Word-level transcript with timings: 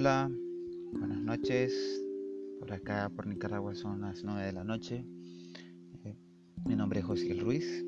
Hola, 0.00 0.30
buenas 0.94 1.20
noches. 1.20 2.02
Por 2.58 2.72
acá, 2.72 3.10
por 3.14 3.26
Nicaragua, 3.26 3.74
son 3.74 4.00
las 4.00 4.24
9 4.24 4.46
de 4.46 4.52
la 4.54 4.64
noche. 4.64 5.04
Eh, 6.04 6.16
mi 6.64 6.74
nombre 6.74 7.00
es 7.00 7.04
José 7.04 7.34
Ruiz. 7.34 7.84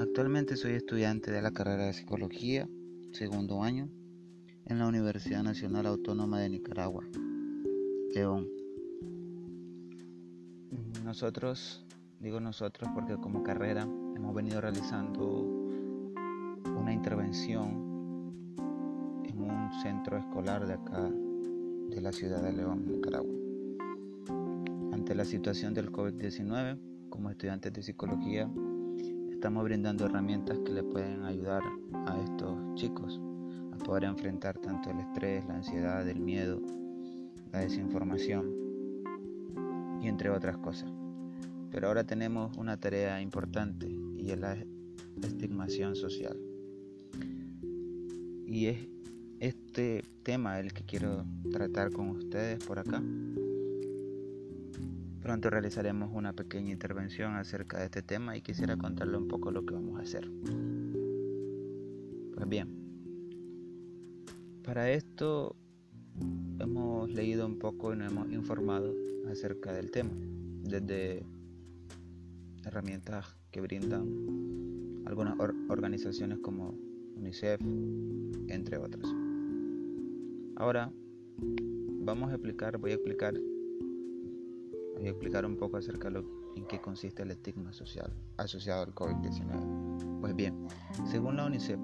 Actualmente 0.00 0.56
soy 0.56 0.72
estudiante 0.72 1.30
de 1.30 1.40
la 1.40 1.52
carrera 1.52 1.84
de 1.84 1.92
Psicología, 1.92 2.68
segundo 3.12 3.62
año, 3.62 3.88
en 4.66 4.80
la 4.80 4.88
Universidad 4.88 5.44
Nacional 5.44 5.86
Autónoma 5.86 6.40
de 6.40 6.48
Nicaragua, 6.48 7.04
León. 8.12 8.48
Nosotros, 11.04 11.86
digo 12.18 12.40
nosotros 12.40 12.90
porque 12.92 13.14
como 13.18 13.44
carrera 13.44 13.82
hemos 14.16 14.34
venido 14.34 14.60
realizando 14.60 15.24
una 16.76 16.92
intervención 16.92 17.87
centro 19.82 20.18
escolar 20.18 20.66
de 20.66 20.74
acá, 20.74 21.10
de 21.90 22.00
la 22.00 22.12
ciudad 22.12 22.42
de 22.42 22.52
León, 22.52 22.84
Nicaragua. 22.86 23.34
Ante 24.92 25.14
la 25.14 25.24
situación 25.24 25.74
del 25.74 25.90
COVID-19, 25.90 26.78
como 27.08 27.30
estudiantes 27.30 27.72
de 27.72 27.82
psicología, 27.82 28.50
estamos 29.30 29.64
brindando 29.64 30.06
herramientas 30.06 30.58
que 30.64 30.72
le 30.72 30.82
pueden 30.82 31.24
ayudar 31.24 31.62
a 32.06 32.20
estos 32.20 32.74
chicos 32.74 33.20
a 33.72 33.76
poder 33.78 34.04
enfrentar 34.04 34.58
tanto 34.58 34.90
el 34.90 34.98
estrés, 35.00 35.46
la 35.46 35.56
ansiedad, 35.56 36.08
el 36.08 36.20
miedo, 36.20 36.60
la 37.52 37.60
desinformación 37.60 38.52
y 40.02 40.08
entre 40.08 40.30
otras 40.30 40.58
cosas. 40.58 40.90
Pero 41.70 41.88
ahora 41.88 42.04
tenemos 42.04 42.56
una 42.56 42.78
tarea 42.78 43.20
importante 43.20 43.88
y 44.16 44.30
es 44.30 44.38
la 44.38 44.56
estigmación 45.22 45.94
social. 45.94 46.36
Y 48.46 48.66
es 48.66 48.88
este 49.40 50.04
tema 50.22 50.58
el 50.60 50.72
que 50.72 50.84
quiero 50.84 51.24
tratar 51.52 51.92
con 51.92 52.10
ustedes 52.10 52.62
por 52.64 52.78
acá. 52.78 53.02
Pronto 55.20 55.50
realizaremos 55.50 56.10
una 56.12 56.32
pequeña 56.32 56.72
intervención 56.72 57.34
acerca 57.34 57.78
de 57.78 57.86
este 57.86 58.02
tema 58.02 58.36
y 58.36 58.42
quisiera 58.42 58.76
contarle 58.76 59.16
un 59.16 59.28
poco 59.28 59.50
lo 59.50 59.64
que 59.64 59.74
vamos 59.74 59.98
a 59.98 60.02
hacer. 60.02 60.30
Pues 62.34 62.48
bien, 62.48 62.68
para 64.64 64.90
esto 64.90 65.56
hemos 66.58 67.10
leído 67.10 67.46
un 67.46 67.58
poco 67.58 67.92
y 67.92 67.96
nos 67.96 68.10
hemos 68.10 68.32
informado 68.32 68.94
acerca 69.30 69.72
del 69.72 69.90
tema, 69.90 70.10
desde 70.62 71.24
herramientas 72.64 73.36
que 73.50 73.60
brindan 73.60 75.02
algunas 75.06 75.38
organizaciones 75.68 76.38
como 76.38 76.74
UNICEF, 77.16 77.60
entre 78.48 78.78
otras. 78.78 79.27
Ahora 80.60 80.90
vamos 82.00 82.32
a 82.32 82.34
explicar, 82.34 82.78
voy 82.78 82.90
a 82.90 82.94
explicar, 82.94 83.32
voy 84.96 85.06
a 85.06 85.10
explicar 85.10 85.46
un 85.46 85.56
poco 85.56 85.76
acerca 85.76 86.08
de 86.08 86.14
lo, 86.14 86.24
en 86.56 86.66
qué 86.66 86.80
consiste 86.80 87.22
el 87.22 87.30
estigma 87.30 87.72
social 87.72 88.12
asociado 88.38 88.82
al 88.82 88.92
COVID-19. 88.92 90.20
Pues 90.20 90.34
bien, 90.34 90.66
según 91.06 91.36
la 91.36 91.46
UNICEF, 91.46 91.78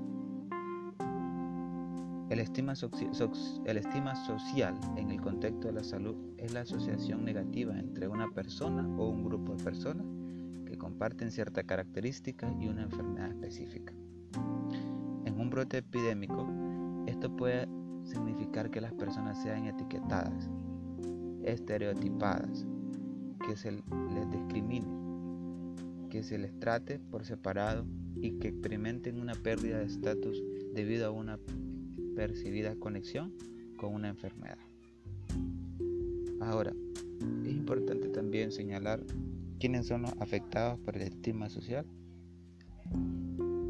el 2.31 2.41
estima 2.41 2.75
social 2.75 4.75
en 4.97 5.11
el 5.13 5.21
contexto 5.21 5.69
de 5.69 5.75
la 5.75 5.85
salud 5.85 6.17
es 6.37 6.53
la 6.53 6.63
asociación 6.63 7.25
negativa 7.25 7.79
entre 7.79 8.09
una 8.09 8.29
persona 8.33 8.89
o 8.99 9.09
un 9.09 9.23
grupo 9.23 9.55
de 9.55 9.63
personas 9.63 10.05
que 10.67 10.77
comparten 10.77 11.31
cierta 11.31 11.63
característica 11.63 12.53
y 12.59 12.67
una 12.67 12.83
enfermedad 12.83 13.31
específica. 13.31 13.95
En 15.27 15.39
un 15.39 15.49
brote 15.49 15.79
epidémico, 15.79 16.49
esto 17.07 17.37
puede 17.37 17.69
significar 18.15 18.71
que 18.71 18.81
las 18.81 18.93
personas 18.93 19.43
sean 19.43 19.67
etiquetadas, 19.67 20.49
estereotipadas, 21.43 22.67
que 23.47 23.57
se 23.57 23.73
les 23.73 24.31
discrimine, 24.31 24.87
que 26.11 26.23
se 26.23 26.39
les 26.39 26.59
trate 26.59 26.99
por 26.99 27.25
separado 27.25 27.85
y 28.17 28.39
que 28.39 28.49
experimenten 28.49 29.21
una 29.21 29.35
pérdida 29.35 29.79
de 29.79 29.87
estatus 29.87 30.43
debido 30.73 31.07
a 31.07 31.11
una 31.11 31.39
percibida 32.15 32.77
conexión 32.77 33.35
con 33.77 33.93
una 33.95 34.09
enfermedad. 34.09 34.59
Ahora, 36.41 36.73
es 37.45 37.53
importante 37.53 38.09
también 38.09 38.53
señalar 38.53 39.05
quiénes 39.59 39.87
son 39.87 40.03
los 40.03 40.13
afectados 40.21 40.79
por 40.81 40.97
el 40.97 41.03
estigma 41.03 41.49
social 41.49 41.87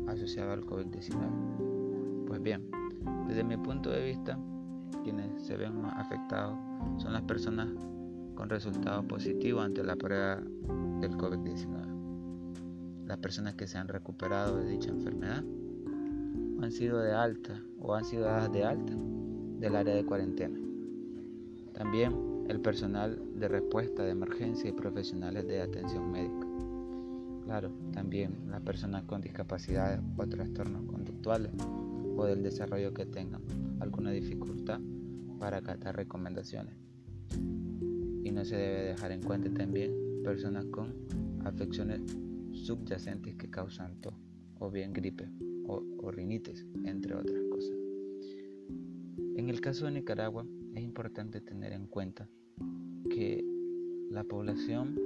asociado 0.07 0.53
al 0.53 0.65
COVID-19. 0.65 2.27
Pues 2.27 2.43
bien, 2.43 2.74
desde 3.35 3.49
mi 3.49 3.57
punto 3.57 3.91
de 3.91 4.05
vista, 4.05 4.39
quienes 5.03 5.43
se 5.43 5.57
ven 5.57 5.83
más 5.83 5.93
afectados 5.97 6.57
son 6.99 7.15
las 7.15 7.23
personas 7.23 7.67
con 8.37 8.49
resultados 8.49 9.05
positivos 9.07 9.65
ante 9.65 9.83
la 9.83 9.97
prueba 9.97 10.37
del 11.01 11.17
COVID-19. 11.17 13.07
Las 13.07 13.19
personas 13.19 13.57
que 13.57 13.67
se 13.67 13.77
han 13.77 13.89
recuperado 13.89 14.59
de 14.59 14.71
dicha 14.71 14.91
enfermedad 14.91 15.43
han 16.63 16.71
sido 16.71 17.01
de 17.01 17.13
alta 17.13 17.61
o 17.81 17.97
han 17.97 18.05
sido 18.05 18.23
dadas 18.27 18.53
de 18.53 18.65
alta 18.65 18.93
del 19.59 19.75
área 19.75 19.97
de 19.97 20.07
cuarentena. 20.07 20.57
También 21.73 22.45
el 22.49 22.61
personal 22.61 23.21
de 23.35 23.49
respuesta 23.49 24.05
de 24.05 24.11
emergencia 24.11 24.71
y 24.71 24.73
profesionales 24.73 25.45
de 25.49 25.61
atención 25.61 26.09
médica. 26.13 26.47
Claro, 27.47 27.73
también 27.93 28.49
las 28.49 28.61
personas 28.61 29.03
con 29.03 29.21
discapacidades 29.21 30.01
o 30.17 30.25
trastornos 30.25 30.85
conductuales 30.87 31.51
o 32.17 32.25
del 32.25 32.43
desarrollo 32.43 32.93
que 32.93 33.07
tengan 33.07 33.43
alguna 33.81 34.11
dificultad 34.11 34.81
para 35.39 35.59
acatar 35.59 35.97
recomendaciones. 35.97 36.75
Y 38.23 38.31
no 38.31 38.45
se 38.45 38.57
debe 38.57 38.83
dejar 38.85 39.13
en 39.13 39.23
cuenta 39.23 39.53
también 39.53 39.93
personas 40.23 40.65
con 40.67 40.95
afecciones 41.45 42.01
subyacentes 42.53 43.37
que 43.37 43.51
causan 43.51 44.01
tos 44.01 44.15
o 44.59 44.71
bien 44.71 44.93
gripe 44.93 45.29
o, 45.67 45.83
o 45.99 46.11
rinitis, 46.11 46.67
entre 46.85 47.15
otras 47.15 47.43
cosas. 47.51 47.77
En 49.37 49.51
el 49.51 49.61
caso 49.61 49.87
de 49.87 49.93
Nicaragua 49.93 50.47
es 50.75 50.83
importante 50.83 51.41
tener 51.41 51.73
en 51.73 51.87
cuenta 51.87 52.29
que 53.11 53.45
la 54.11 54.25
población 54.25 54.97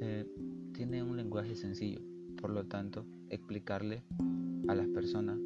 eh, 0.00 0.24
tiene 0.72 1.02
un 1.02 1.16
lenguaje 1.16 1.54
sencillo, 1.54 2.00
por 2.40 2.50
lo 2.50 2.64
tanto 2.66 3.06
explicarle 3.28 4.02
a 4.68 4.74
las 4.74 4.86
personas 4.88 5.38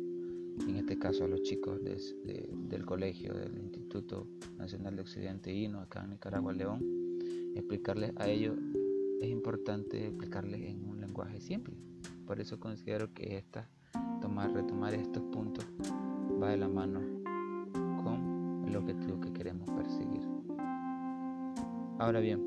en 0.66 0.76
este 0.76 0.98
caso 0.98 1.24
a 1.24 1.28
los 1.28 1.42
chicos 1.42 1.80
del 1.82 2.84
colegio, 2.84 3.34
del 3.34 3.56
Instituto 3.58 4.26
Nacional 4.56 4.96
de 4.96 5.02
Occidente 5.02 5.52
INO, 5.52 5.80
acá 5.80 6.04
en 6.04 6.10
Nicaragua, 6.10 6.52
León, 6.52 6.82
explicarles 7.54 8.12
a 8.16 8.28
ellos, 8.28 8.56
es 9.20 9.28
importante 9.28 10.06
explicarles 10.06 10.60
en 10.62 10.88
un 10.88 11.00
lenguaje 11.00 11.41
simple. 11.41 11.76
Por 12.26 12.41
eso 12.41 12.58
considero 12.60 13.12
que 13.12 13.36
esta, 13.36 13.69
tomar, 14.20 14.52
retomar 14.52 14.94
estos 14.94 15.22
puntos 15.24 15.64
va 16.42 16.50
de 16.50 16.56
la 16.56 16.69
mano 16.69 17.00
con 18.02 18.64
el 18.66 18.76
objetivo 18.76 19.20
que 19.20 19.32
queremos 19.32 19.69
perseguir. 19.70 20.22
Ahora 21.98 22.20
bien, 22.20 22.40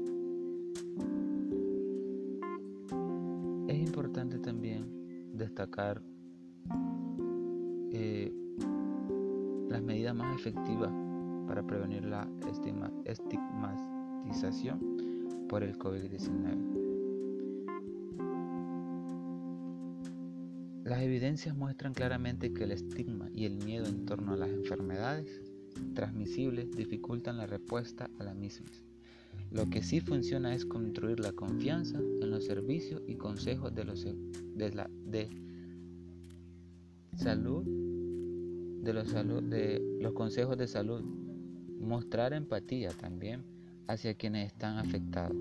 es 3.67 3.77
importante 3.77 4.39
también 4.39 4.85
destacar 5.33 6.01
eh, 8.03 8.33
las 9.69 9.83
medidas 9.83 10.15
más 10.15 10.35
efectivas 10.39 10.91
para 11.47 11.61
prevenir 11.61 12.03
la 12.05 12.27
estigmatización 13.05 14.79
por 15.47 15.61
el 15.63 15.77
COVID-19. 15.77 16.81
Las 20.83 21.01
evidencias 21.01 21.55
muestran 21.55 21.93
claramente 21.93 22.51
que 22.51 22.63
el 22.63 22.71
estigma 22.71 23.29
y 23.33 23.45
el 23.45 23.57
miedo 23.57 23.85
en 23.85 24.05
torno 24.05 24.33
a 24.33 24.37
las 24.37 24.49
enfermedades 24.49 25.41
transmisibles 25.93 26.71
dificultan 26.71 27.37
la 27.37 27.45
respuesta 27.45 28.09
a 28.19 28.23
las 28.23 28.35
mismas. 28.35 28.83
Lo 29.51 29.69
que 29.69 29.83
sí 29.83 29.99
funciona 29.99 30.55
es 30.55 30.65
construir 30.65 31.19
la 31.19 31.33
confianza 31.33 31.99
en 31.99 32.31
los 32.31 32.45
servicios 32.45 33.01
y 33.07 33.15
consejos 33.15 33.75
de, 33.75 33.83
los, 33.83 34.05
de, 34.55 35.29
salud 37.17 37.90
de 38.81 38.93
los, 38.93 40.13
consejos 40.13 40.57
de 40.57 40.67
salud, 40.67 41.03
mostrar 41.79 42.33
empatía 42.33 42.89
también 42.89 43.43
hacia 43.87 44.15
quienes 44.15 44.47
están 44.47 44.77
afectados, 44.77 45.37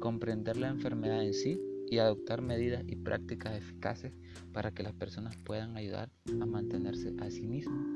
comprender 0.00 0.56
la 0.56 0.68
enfermedad 0.68 1.24
en 1.24 1.34
sí 1.34 1.60
y 1.90 1.98
adoptar 1.98 2.40
medidas 2.40 2.82
y 2.86 2.96
prácticas 2.96 3.56
eficaces 3.56 4.12
para 4.52 4.72
que 4.72 4.82
las 4.82 4.94
personas 4.94 5.36
puedan 5.44 5.76
ayudar 5.76 6.10
a 6.40 6.46
mantenerse 6.46 7.14
a 7.20 7.30
sí 7.30 7.46
mismos 7.46 7.86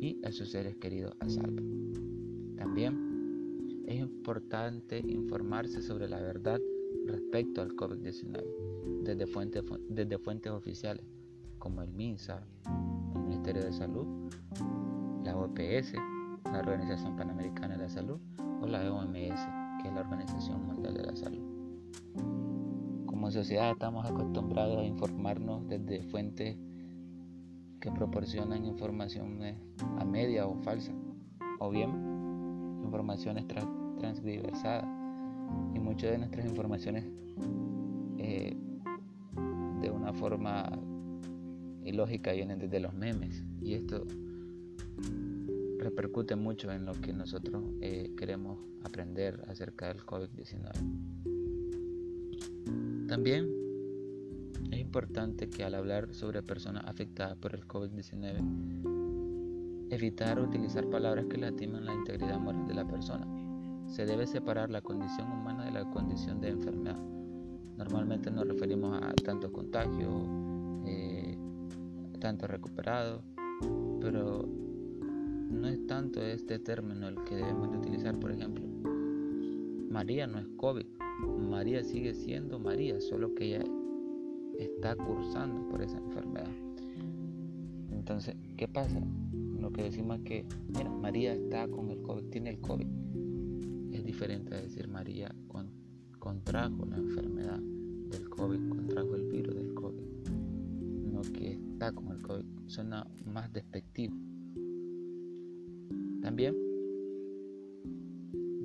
y 0.00 0.20
a 0.24 0.32
sus 0.32 0.50
seres 0.50 0.76
queridos 0.76 1.14
a 1.20 1.28
salvo. 1.28 1.62
También 2.56 3.84
es 3.86 3.98
importante 3.98 4.98
informarse 4.98 5.82
sobre 5.82 6.08
la 6.08 6.20
verdad 6.20 6.60
respecto 7.06 7.62
al 7.62 7.70
COVID-19 7.70 9.02
desde 9.02 9.26
fuentes, 9.26 9.64
desde 9.88 10.18
fuentes 10.18 10.52
oficiales 10.52 11.04
como 11.58 11.82
el 11.82 11.92
MINSA, 11.92 12.46
Ministerio 13.40 13.70
de 13.70 13.72
Salud, 13.72 14.06
la 15.24 15.34
OPS, 15.34 15.94
la 16.52 16.58
Organización 16.58 17.16
Panamericana 17.16 17.74
de 17.74 17.84
la 17.84 17.88
Salud 17.88 18.20
o 18.60 18.66
la 18.66 18.80
OMS, 18.92 19.14
que 19.80 19.88
es 19.88 19.94
la 19.94 20.02
Organización 20.02 20.66
Mundial 20.66 20.92
de 20.92 21.06
la 21.06 21.16
Salud. 21.16 21.40
Como 23.06 23.30
sociedad 23.30 23.70
estamos 23.70 24.04
acostumbrados 24.04 24.76
a 24.76 24.84
informarnos 24.84 25.66
desde 25.68 26.02
fuentes 26.02 26.58
que 27.80 27.90
proporcionan 27.90 28.66
informaciones 28.66 29.56
a 29.98 30.04
media 30.04 30.46
o 30.46 30.56
falsa, 30.56 30.92
o 31.60 31.70
bien 31.70 31.88
informaciones 32.84 33.46
transversadas. 33.46 34.84
Y 35.74 35.80
muchas 35.80 36.10
de 36.10 36.18
nuestras 36.18 36.44
informaciones 36.44 37.06
eh, 38.18 38.54
de 39.80 39.90
una 39.90 40.12
forma 40.12 40.70
ilógica 41.90 42.32
vienen 42.32 42.58
desde 42.58 42.80
los 42.80 42.94
memes. 42.94 43.44
Y 43.60 43.74
esto 43.74 44.06
repercute 45.78 46.36
mucho 46.36 46.72
en 46.72 46.86
lo 46.86 46.94
que 46.94 47.12
nosotros 47.12 47.62
eh, 47.80 48.12
queremos 48.16 48.58
aprender 48.82 49.42
acerca 49.48 49.88
del 49.88 49.98
COVID-19. 49.98 51.18
También 53.08 53.48
es 54.70 54.78
importante 54.78 55.48
que 55.48 55.64
al 55.64 55.74
hablar 55.74 56.14
sobre 56.14 56.42
personas 56.42 56.84
afectadas 56.86 57.36
por 57.36 57.54
el 57.54 57.66
COVID-19, 57.66 59.00
evitar 59.90 60.38
utilizar 60.38 60.88
palabras 60.88 61.26
que 61.26 61.36
lastiman 61.38 61.84
la 61.84 61.94
integridad 61.94 62.38
moral 62.38 62.66
de 62.68 62.74
la 62.74 62.86
persona. 62.86 63.26
Se 63.88 64.06
debe 64.06 64.26
separar 64.26 64.70
la 64.70 64.80
condición 64.80 65.32
humana 65.32 65.64
de 65.64 65.72
la 65.72 65.90
condición 65.90 66.40
de 66.40 66.50
enfermedad. 66.50 66.98
Normalmente 67.76 68.30
nos 68.30 68.46
referimos 68.46 69.02
a 69.02 69.12
tanto 69.14 69.50
contagio, 69.50 70.08
eh, 70.08 70.49
tanto 72.20 72.46
recuperado, 72.46 73.22
pero 74.00 74.46
no 75.50 75.66
es 75.66 75.86
tanto 75.86 76.22
este 76.22 76.58
término 76.58 77.08
el 77.08 77.16
que 77.24 77.36
debemos 77.36 77.70
de 77.72 77.78
utilizar, 77.78 78.18
por 78.18 78.30
ejemplo. 78.30 78.64
María 79.90 80.26
no 80.26 80.38
es 80.38 80.46
COVID, 80.56 80.86
María 81.50 81.82
sigue 81.82 82.14
siendo 82.14 82.58
María, 82.58 83.00
solo 83.00 83.34
que 83.34 83.56
ella 83.56 83.64
está 84.58 84.94
cursando 84.94 85.68
por 85.68 85.82
esa 85.82 85.98
enfermedad. 85.98 86.50
Entonces, 87.90 88.36
¿qué 88.56 88.68
pasa? 88.68 89.00
Lo 89.58 89.72
que 89.72 89.82
decimos 89.82 90.18
es 90.18 90.24
que, 90.24 90.46
mira, 90.68 90.90
María 90.90 91.34
está 91.34 91.68
con 91.68 91.90
el 91.90 92.00
COVID, 92.02 92.24
tiene 92.30 92.50
el 92.50 92.60
COVID. 92.60 92.86
Es 93.92 94.04
diferente 94.04 94.54
a 94.54 94.60
decir 94.60 94.88
María 94.88 95.34
contrajo 96.18 96.86
la 96.86 96.96
enfermedad 96.96 97.58
del 97.58 98.28
COVID, 98.28 98.68
contrajo 98.68 99.16
el 99.16 99.24
virus 99.30 99.54
del 99.54 99.74
COVID. 99.74 100.19
Que 101.28 101.52
está 101.52 101.92
con 101.92 102.08
el 102.08 102.22
COVID, 102.22 102.46
suena 102.66 103.06
más 103.26 103.52
despectivo. 103.52 104.16
También, 106.22 106.56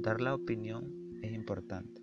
dar 0.01 0.21
la 0.21 0.33
opinión 0.33 1.19
es 1.21 1.33
importante 1.33 2.01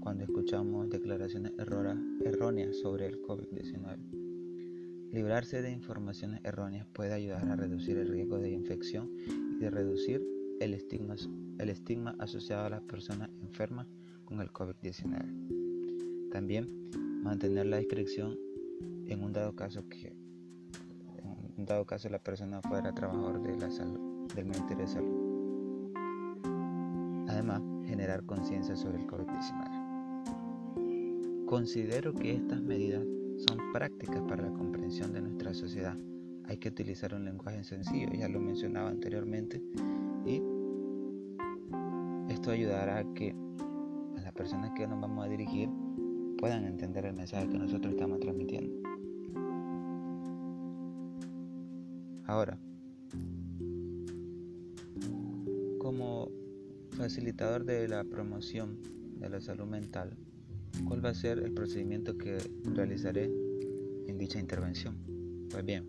cuando 0.00 0.24
escuchamos 0.24 0.88
declaraciones 0.88 1.52
erróneas 1.58 2.76
sobre 2.78 3.06
el 3.06 3.20
COVID-19. 3.20 5.10
Librarse 5.12 5.60
de 5.60 5.72
informaciones 5.72 6.40
erróneas 6.44 6.86
puede 6.94 7.12
ayudar 7.12 7.46
a 7.48 7.56
reducir 7.56 7.98
el 7.98 8.08
riesgo 8.08 8.38
de 8.38 8.50
infección 8.50 9.10
y 9.26 9.56
de 9.56 9.70
reducir 9.70 10.26
el 10.60 10.72
estigma, 10.72 11.16
el 11.58 11.68
estigma 11.68 12.16
asociado 12.18 12.64
a 12.64 12.70
las 12.70 12.82
personas 12.82 13.28
enfermas 13.42 13.86
con 14.24 14.40
el 14.40 14.48
COVID-19. 14.48 16.30
También 16.30 16.90
mantener 17.22 17.66
la 17.66 17.76
discreción 17.76 18.47
en 19.08 19.24
un 19.24 19.32
dado 19.32 19.56
caso 19.56 19.88
que 19.88 20.14
en 21.58 21.64
dado 21.64 21.84
caso 21.84 22.08
la 22.08 22.20
persona 22.20 22.62
fuera 22.62 22.92
trabajador 22.92 23.42
de 23.42 23.56
la 23.56 23.68
salud 23.70 24.30
del 24.32 24.44
Ministerio 24.44 24.84
de 24.84 24.92
Salud. 24.92 25.90
Además, 27.28 27.60
generar 27.84 28.24
conciencia 28.24 28.76
sobre 28.76 28.98
el 28.98 29.08
COVID-19. 29.08 31.46
Considero 31.46 32.14
que 32.14 32.36
estas 32.36 32.62
medidas 32.62 33.04
son 33.48 33.58
prácticas 33.72 34.22
para 34.22 34.44
la 34.44 34.52
comprensión 34.52 35.12
de 35.12 35.22
nuestra 35.22 35.52
sociedad. 35.52 35.96
Hay 36.44 36.58
que 36.58 36.68
utilizar 36.68 37.12
un 37.14 37.24
lenguaje 37.24 37.64
sencillo, 37.64 38.08
ya 38.12 38.28
lo 38.28 38.38
mencionaba 38.38 38.90
anteriormente, 38.90 39.60
y 40.24 40.40
esto 42.32 42.52
ayudará 42.52 42.98
a 42.98 43.14
que 43.14 43.34
las 44.22 44.32
personas 44.32 44.70
que 44.76 44.86
nos 44.86 45.00
vamos 45.00 45.24
a 45.24 45.28
dirigir 45.28 45.68
puedan 46.38 46.64
entender 46.64 47.06
el 47.06 47.14
mensaje 47.14 47.48
que 47.48 47.58
nosotros 47.58 47.94
estamos 47.94 48.20
transmitiendo. 48.20 48.87
Ahora, 52.28 52.58
como 55.78 56.30
facilitador 56.90 57.64
de 57.64 57.88
la 57.88 58.04
promoción 58.04 58.82
de 59.18 59.30
la 59.30 59.40
salud 59.40 59.64
mental, 59.64 60.14
¿cuál 60.86 61.02
va 61.02 61.08
a 61.08 61.14
ser 61.14 61.38
el 61.38 61.54
procedimiento 61.54 62.18
que 62.18 62.36
realizaré 62.64 63.32
en 64.08 64.18
dicha 64.18 64.38
intervención? 64.38 64.98
Pues 65.50 65.64
bien, 65.64 65.88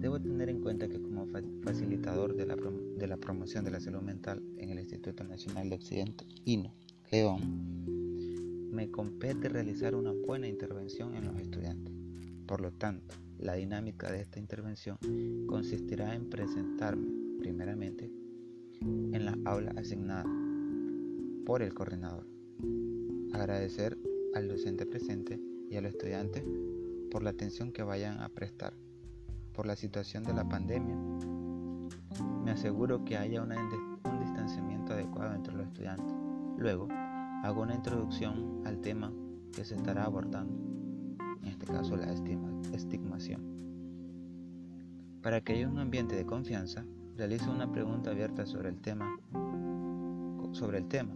debo 0.00 0.20
tener 0.20 0.48
en 0.48 0.62
cuenta 0.62 0.88
que 0.88 1.00
como 1.00 1.28
facilitador 1.62 2.34
de 2.34 2.46
la, 2.46 2.56
de 2.56 3.06
la 3.06 3.18
promoción 3.18 3.64
de 3.64 3.70
la 3.70 3.78
salud 3.78 4.02
mental 4.02 4.42
en 4.58 4.70
el 4.70 4.80
Instituto 4.80 5.22
Nacional 5.22 5.70
de 5.70 5.76
Occidente, 5.76 6.26
INO, 6.44 6.74
León, 7.12 7.40
me 8.72 8.90
compete 8.90 9.48
realizar 9.48 9.94
una 9.94 10.10
buena 10.10 10.48
intervención 10.48 11.14
en 11.14 11.26
los 11.26 11.38
estudiantes. 11.38 11.94
Por 12.46 12.60
lo 12.62 12.72
tanto, 12.72 13.14
la 13.40 13.54
dinámica 13.54 14.12
de 14.12 14.20
esta 14.20 14.38
intervención 14.38 14.98
consistirá 15.46 16.14
en 16.14 16.28
presentarme, 16.28 17.38
primeramente, 17.38 18.10
en 18.80 19.24
la 19.24 19.36
aula 19.46 19.72
asignada 19.76 20.26
por 21.46 21.62
el 21.62 21.72
coordinador. 21.72 22.26
Agradecer 23.32 23.96
al 24.34 24.48
docente 24.48 24.84
presente 24.84 25.40
y 25.70 25.76
al 25.76 25.86
estudiante 25.86 26.44
por 27.10 27.22
la 27.22 27.30
atención 27.30 27.72
que 27.72 27.82
vayan 27.82 28.20
a 28.20 28.28
prestar. 28.28 28.74
Por 29.54 29.66
la 29.66 29.74
situación 29.74 30.22
de 30.24 30.34
la 30.34 30.48
pandemia, 30.48 30.96
me 32.44 32.50
aseguro 32.50 33.04
que 33.04 33.16
haya 33.16 33.42
un 33.42 34.20
distanciamiento 34.20 34.92
adecuado 34.92 35.34
entre 35.34 35.54
los 35.54 35.66
estudiantes. 35.66 36.14
Luego, 36.58 36.88
hago 37.42 37.62
una 37.62 37.74
introducción 37.74 38.62
al 38.66 38.80
tema 38.80 39.12
que 39.52 39.64
se 39.64 39.74
estará 39.74 40.04
abordando 40.04 40.70
en 41.42 41.48
este 41.48 41.66
caso 41.66 41.96
la 41.96 42.06
estigmación. 42.76 43.42
Para 45.22 45.40
que 45.40 45.52
haya 45.52 45.68
un 45.68 45.78
ambiente 45.78 46.16
de 46.16 46.24
confianza, 46.24 46.84
realizo 47.16 47.50
una 47.50 47.70
pregunta 47.70 48.10
abierta 48.10 48.46
sobre 48.46 48.70
el 48.70 48.80
tema. 48.80 49.18
Sobre 50.52 50.78
el 50.78 50.88
tema. 50.88 51.14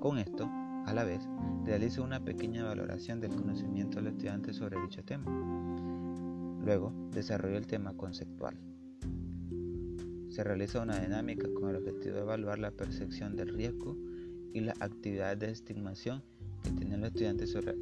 Con 0.00 0.18
esto, 0.18 0.48
a 0.86 0.94
la 0.94 1.04
vez, 1.04 1.28
realizo 1.64 2.04
una 2.04 2.24
pequeña 2.24 2.64
valoración 2.64 3.20
del 3.20 3.34
conocimiento 3.34 3.96
del 3.98 4.08
estudiante 4.08 4.52
sobre 4.52 4.80
dicho 4.80 5.04
tema. 5.04 5.26
Luego, 6.64 6.92
desarrollo 7.12 7.56
el 7.56 7.66
tema 7.66 7.94
conceptual. 7.94 8.56
Se 10.28 10.44
realiza 10.44 10.82
una 10.82 11.00
dinámica 11.00 11.48
con 11.52 11.70
el 11.70 11.76
objetivo 11.76 12.14
de 12.14 12.22
evaluar 12.22 12.58
la 12.60 12.70
percepción 12.70 13.34
del 13.34 13.48
riesgo 13.48 13.96
y 14.52 14.60
las 14.60 14.80
actividades 14.80 15.38
de 15.40 15.50
estimación 15.50 16.22
que 16.62 16.70
tienen 16.70 17.00
los 17.00 17.08
estudiantes 17.08 17.50
sobre 17.50 17.74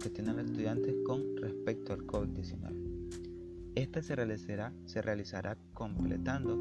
que 0.00 0.10
tienen 0.10 0.36
los 0.36 0.46
estudiantes 0.46 0.94
con 1.04 1.36
respecto 1.36 1.92
al 1.92 2.06
COVID-19. 2.06 2.90
Esta 3.74 4.02
se 4.02 4.16
realizará, 4.16 4.72
se 4.86 5.02
realizará 5.02 5.56
completando 5.74 6.58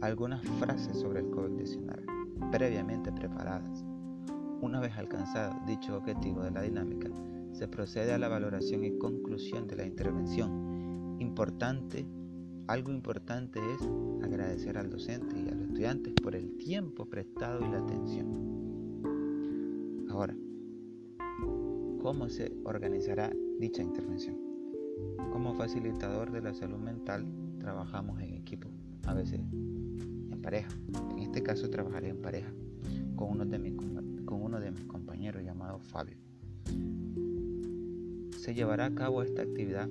algunas 0.00 0.42
frases 0.58 0.96
sobre 0.98 1.20
el 1.20 1.26
COVID-19 1.26 2.20
previamente 2.50 3.12
preparadas. 3.12 3.84
Una 4.60 4.80
vez 4.80 4.96
alcanzado 4.96 5.54
dicho 5.66 5.96
objetivo 5.96 6.42
de 6.42 6.50
la 6.50 6.62
dinámica, 6.62 7.08
se 7.52 7.68
procede 7.68 8.12
a 8.12 8.18
la 8.18 8.28
valoración 8.28 8.84
y 8.84 8.98
conclusión 8.98 9.66
de 9.66 9.76
la 9.76 9.86
intervención. 9.86 11.16
Importante, 11.20 12.06
algo 12.66 12.92
importante 12.92 13.58
es 13.74 13.80
agradecer 14.24 14.78
al 14.78 14.90
docente 14.90 15.38
y 15.38 15.48
a 15.48 15.54
los 15.54 15.68
estudiantes 15.68 16.14
por 16.22 16.34
el 16.34 16.56
tiempo 16.56 17.06
prestado 17.06 17.60
y 17.64 17.70
la 17.70 17.78
atención. 17.78 18.50
Ahora, 20.10 20.34
¿Cómo 22.02 22.30
se 22.30 22.50
organizará 22.64 23.30
dicha 23.58 23.82
intervención? 23.82 24.34
Como 25.32 25.54
facilitador 25.54 26.32
de 26.32 26.40
la 26.40 26.54
salud 26.54 26.78
mental, 26.78 27.26
trabajamos 27.58 28.18
en 28.22 28.32
equipo, 28.32 28.70
a 29.04 29.12
veces 29.12 29.40
en 29.40 30.40
pareja. 30.42 30.70
En 31.10 31.18
este 31.18 31.42
caso 31.42 31.68
trabajaré 31.68 32.08
en 32.08 32.22
pareja 32.22 32.50
con 33.16 33.32
uno 33.32 33.44
de 33.44 33.58
mis, 33.58 33.74
compañeros 34.86 35.42
llamado 35.44 35.78
Fabio. 35.78 36.16
Se 38.38 38.54
llevará 38.54 38.86
a 38.86 38.94
cabo 38.94 39.22
esta 39.22 39.42
actividad. 39.42 39.90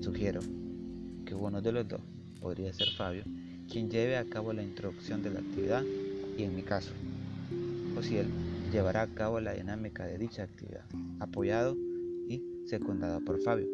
Sugiero 0.00 0.40
que 1.24 1.32
uno 1.32 1.62
de 1.62 1.72
los 1.72 1.86
dos, 1.86 2.00
podría 2.40 2.72
ser 2.72 2.88
Fabio, 2.96 3.22
quien 3.70 3.88
lleve 3.88 4.16
a 4.16 4.24
cabo 4.24 4.52
la 4.52 4.64
introducción 4.64 5.22
de 5.22 5.30
la 5.30 5.38
actividad 5.38 5.84
y 6.36 6.42
en 6.42 6.56
mi 6.56 6.62
caso, 6.62 6.90
Josiel, 7.94 8.26
llevará 8.70 9.02
a 9.02 9.14
cabo 9.14 9.40
la 9.40 9.52
dinámica 9.52 10.04
de 10.04 10.18
dicha 10.18 10.42
actividad, 10.42 10.84
apoyado 11.20 11.76
y 12.28 12.42
secundado 12.66 13.24
por 13.24 13.40
Fabio. 13.40 13.68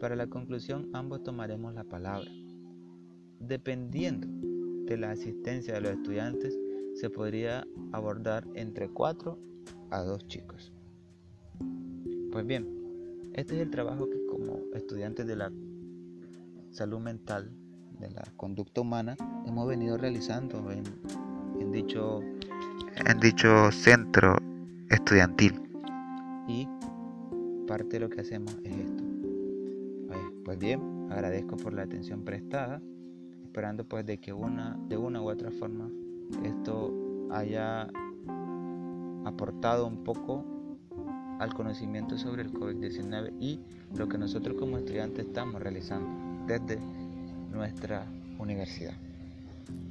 Para 0.00 0.16
la 0.16 0.28
conclusión, 0.28 0.88
ambos 0.92 1.22
tomaremos 1.22 1.74
la 1.74 1.84
palabra. 1.84 2.30
dependiendo 3.40 4.26
de 4.86 4.96
la 4.96 5.10
asistencia 5.10 5.74
de 5.74 5.80
los 5.80 5.92
estudiantes, 5.92 6.58
se 6.94 7.10
podría 7.10 7.66
abordar 7.92 8.46
entre 8.54 8.88
4 8.88 9.38
a 9.90 10.02
2 10.02 10.26
chicos. 10.28 10.72
Pues 12.32 12.46
bien, 12.46 12.66
este 13.34 13.56
es 13.56 13.62
el 13.62 13.70
trabajo 13.70 14.08
que 14.08 14.24
como 14.26 14.60
estudiantes 14.74 15.26
de 15.26 15.36
la 15.36 15.52
salud 16.70 17.00
mental, 17.00 17.50
de 17.98 18.10
la 18.10 18.24
conducta 18.36 18.80
humana, 18.80 19.16
hemos 19.46 19.68
venido 19.68 19.96
realizando 19.96 20.70
en, 20.70 20.84
dicho, 21.72 22.20
en 22.96 23.20
dicho 23.20 23.70
centro 23.72 24.36
estudiantil. 24.90 25.60
Y 26.46 26.68
parte 27.66 27.96
de 27.96 28.00
lo 28.00 28.10
que 28.10 28.20
hacemos 28.20 28.56
es 28.64 28.76
esto. 28.76 29.04
Pues, 30.44 30.58
bien, 30.58 31.08
agradezco 31.10 31.56
por 31.56 31.72
la 31.72 31.82
atención 31.82 32.22
prestada, 32.22 32.80
esperando 33.42 33.84
pues 33.84 34.06
de 34.06 34.18
que 34.18 34.32
una, 34.32 34.78
de 34.88 34.96
una 34.96 35.20
u 35.20 35.28
otra 35.28 35.50
forma 35.50 35.88
esto 36.44 36.92
haya 37.30 37.88
aportado 39.24 39.86
un 39.86 40.04
poco 40.04 40.44
al 41.40 41.52
conocimiento 41.54 42.16
sobre 42.18 42.42
el 42.42 42.52
COVID-19 42.52 43.32
y 43.40 43.58
lo 43.96 44.08
que 44.08 44.16
nosotros 44.16 44.56
como 44.58 44.78
estudiantes 44.78 45.26
estamos 45.26 45.60
realizando 45.60 46.46
desde 46.46 46.78
nuestra 47.50 48.06
universidad. 48.38 48.94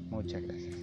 Muchas 0.09 0.43
gracias. 0.43 0.75